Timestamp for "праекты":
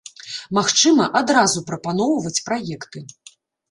2.51-3.09